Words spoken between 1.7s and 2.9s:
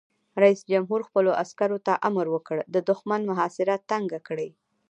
ته امر وکړ؛ د